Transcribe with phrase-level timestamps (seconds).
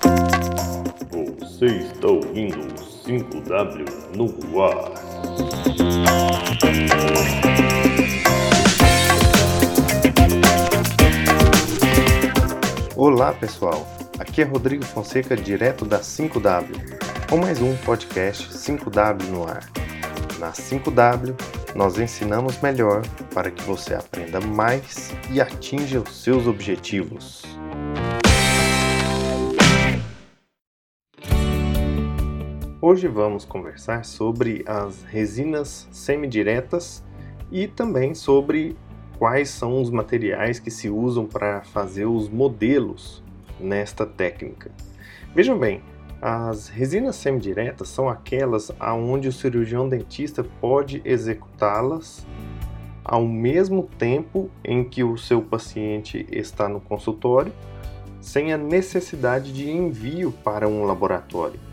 [0.00, 4.92] Você está ouvindo o 5W no ar.
[12.96, 13.86] Olá pessoal,
[14.18, 16.98] aqui é Rodrigo Fonseca, direto da 5W,
[17.28, 19.68] com mais um podcast 5W no ar.
[20.38, 21.34] Na 5W,
[21.74, 23.02] nós ensinamos melhor
[23.34, 27.42] para que você aprenda mais e atinja os seus objetivos.
[32.84, 37.00] Hoje vamos conversar sobre as resinas semidiretas
[37.48, 38.76] e também sobre
[39.20, 43.22] quais são os materiais que se usam para fazer os modelos
[43.60, 44.72] nesta técnica.
[45.32, 45.80] Vejam bem,
[46.20, 52.26] as resinas semidiretas são aquelas aonde o cirurgião dentista pode executá-las
[53.04, 57.52] ao mesmo tempo em que o seu paciente está no consultório,
[58.20, 61.70] sem a necessidade de envio para um laboratório.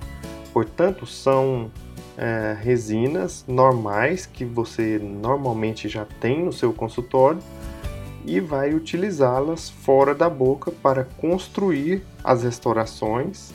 [0.54, 1.72] Portanto, são
[2.18, 7.40] é, resinas normais que você normalmente já tem no seu consultório
[8.26, 13.54] e vai utilizá-las fora da boca para construir as restaurações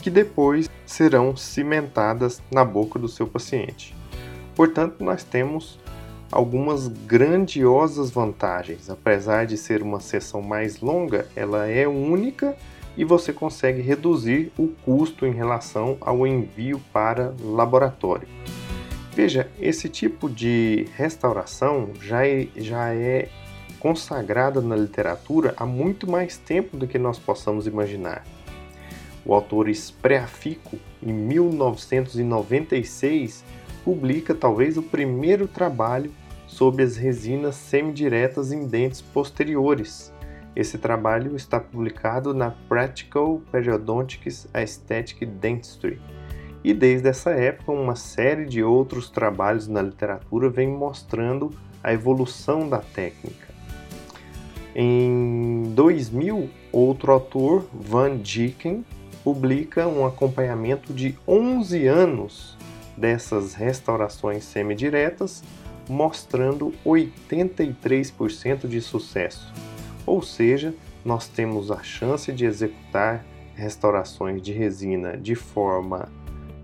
[0.00, 3.96] que depois serão cimentadas na boca do seu paciente.
[4.54, 5.78] Portanto, nós temos
[6.30, 8.90] algumas grandiosas vantagens.
[8.90, 12.56] Apesar de ser uma sessão mais longa, ela é única
[12.96, 18.26] e você consegue reduzir o custo em relação ao envio para laboratório.
[19.12, 23.28] Veja, esse tipo de restauração já é, já é
[23.78, 28.24] consagrada na literatura há muito mais tempo do que nós possamos imaginar.
[29.24, 33.44] O autor Spreafico, em 1996,
[33.84, 36.10] publica talvez o primeiro trabalho
[36.46, 40.13] sobre as resinas semidiretas em dentes posteriores,
[40.56, 46.00] esse trabalho está publicado na Practical Periodontics Aesthetic Dentistry.
[46.62, 51.50] E desde essa época, uma série de outros trabalhos na literatura vem mostrando
[51.82, 53.52] a evolução da técnica.
[54.74, 58.84] Em 2000, outro autor, Van Dieken,
[59.24, 62.56] publica um acompanhamento de 11 anos
[62.96, 65.42] dessas restaurações semidiretas,
[65.88, 69.52] mostrando 83% de sucesso
[70.06, 76.08] ou seja, nós temos a chance de executar restaurações de resina de forma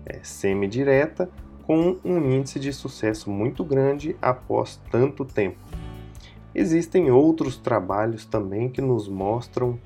[0.05, 1.29] é, semidireta
[1.63, 5.57] com um índice de sucesso muito grande após tanto tempo.
[6.53, 9.79] Existem outros trabalhos também que nos mostram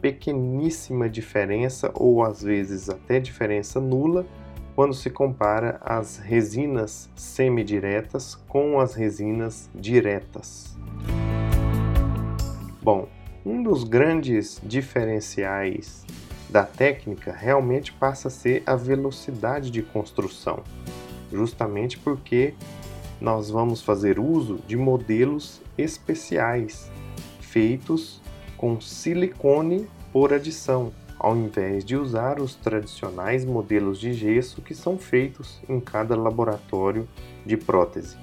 [0.00, 4.26] pequeníssima diferença ou às vezes até diferença nula
[4.74, 10.76] quando se compara as resinas semidiretas com as resinas diretas.
[12.82, 13.06] Bom,
[13.46, 16.04] um dos grandes diferenciais
[16.50, 20.64] da técnica realmente passa a ser a velocidade de construção,
[21.30, 22.54] justamente porque
[23.20, 26.90] nós vamos fazer uso de modelos especiais
[27.40, 28.20] feitos
[28.56, 34.98] com silicone por adição, ao invés de usar os tradicionais modelos de gesso que são
[34.98, 37.08] feitos em cada laboratório
[37.46, 38.16] de prótese.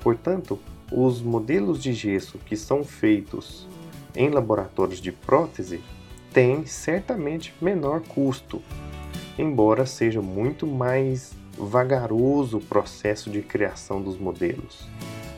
[0.00, 0.58] Portanto,
[0.90, 3.70] os modelos de gesso que são feitos
[4.14, 5.80] em laboratórios de prótese
[6.32, 8.62] tem certamente menor custo,
[9.38, 14.88] embora seja muito mais vagaroso o processo de criação dos modelos.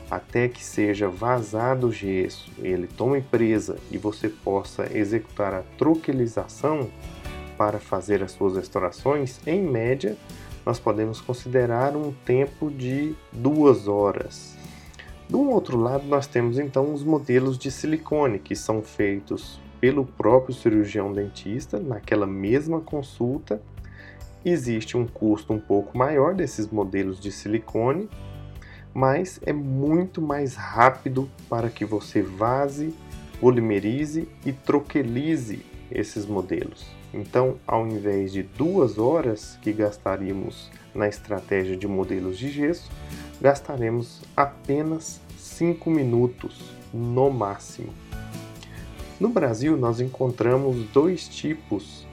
[0.09, 6.89] Até que seja vazado o gesso, ele tome presa e você possa executar a troquelização
[7.57, 10.15] para fazer as suas restaurações, em média,
[10.65, 14.54] nós podemos considerar um tempo de duas horas
[15.29, 20.53] do outro lado, nós temos então os modelos de silicone, que são feitos pelo próprio
[20.53, 23.61] cirurgião dentista naquela mesma consulta.
[24.43, 28.07] Existe um custo um pouco maior desses modelos de silicone,
[28.93, 32.93] mas é muito mais rápido para que você vase,
[33.39, 36.85] polimerize e troquelize esses modelos.
[37.13, 42.91] Então, ao invés de duas horas que gastaríamos na estratégia de modelos de gesso,
[43.41, 47.93] gastaremos apenas 5 minutos no máximo.
[49.19, 52.05] No Brasil, nós encontramos dois tipos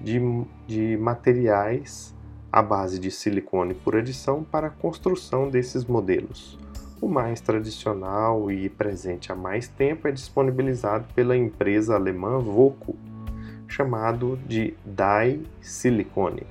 [0.00, 0.20] de,
[0.66, 2.14] de materiais
[2.50, 6.58] à base de silicone por adição para a construção desses modelos.
[7.00, 12.96] O mais tradicional e presente há mais tempo é disponibilizado pela empresa alemã Voco,
[13.68, 16.42] chamado de Dye Silicone.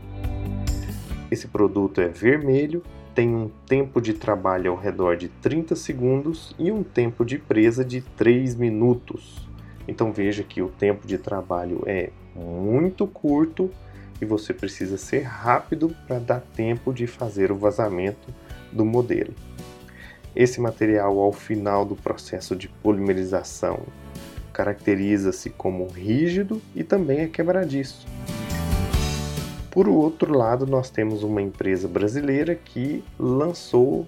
[1.30, 2.82] Esse produto é vermelho
[3.18, 7.84] tem um tempo de trabalho ao redor de 30 segundos e um tempo de presa
[7.84, 9.50] de 3 minutos.
[9.88, 13.72] Então veja que o tempo de trabalho é muito curto
[14.22, 18.32] e você precisa ser rápido para dar tempo de fazer o vazamento
[18.72, 19.34] do modelo.
[20.36, 23.80] Esse material, ao final do processo de polimerização,
[24.54, 28.06] caracteriza-se como rígido e também é quebradiço.
[29.78, 34.08] Por outro lado, nós temos uma empresa brasileira que lançou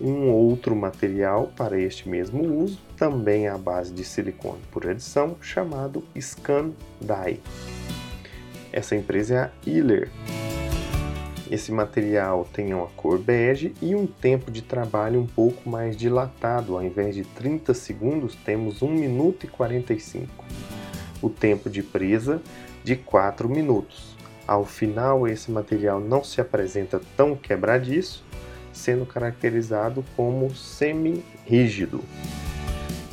[0.00, 6.04] um outro material para este mesmo uso, também à base de silicone por adição, chamado
[6.16, 6.70] Scan
[7.00, 7.40] Dye.
[8.72, 10.08] Essa empresa é a Iller.
[11.50, 16.76] Esse material tem uma cor bege e um tempo de trabalho um pouco mais dilatado,
[16.76, 20.44] ao invés de 30 segundos, temos 1 minuto e 45.
[21.20, 22.40] O tempo de presa
[22.84, 24.16] de 4 minutos.
[24.48, 28.24] Ao final, esse material não se apresenta tão quebradiço,
[28.72, 32.02] sendo caracterizado como semi-rígido.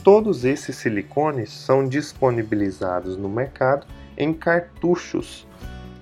[0.02, 3.86] Todos esses silicones são disponibilizados no mercado
[4.18, 5.46] em cartuchos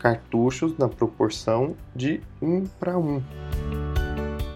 [0.04, 3.24] cartuchos na proporção de 1 para 1.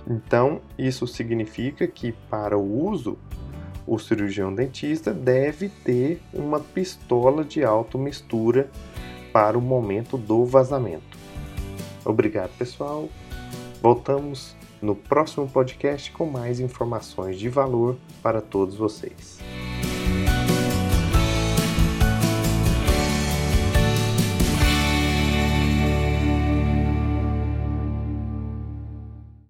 [0.05, 3.17] Então, isso significa que para o uso,
[3.87, 8.69] o cirurgião dentista deve ter uma pistola de automistura
[9.37, 11.15] para o momento do vazamento.
[12.03, 13.07] Obrigado, pessoal.
[13.83, 19.37] Voltamos no próximo podcast com mais informações de valor para todos vocês.